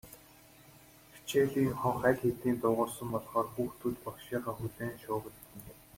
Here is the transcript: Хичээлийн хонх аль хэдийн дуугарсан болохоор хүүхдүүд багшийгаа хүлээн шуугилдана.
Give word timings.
Хичээлийн 1.11 1.71
хонх 1.81 2.01
аль 2.09 2.19
хэдийн 2.21 2.57
дуугарсан 2.61 3.07
болохоор 3.13 3.47
хүүхдүүд 3.51 3.95
багшийгаа 4.05 4.53
хүлээн 4.57 4.93
шуугилдана. 5.03 5.71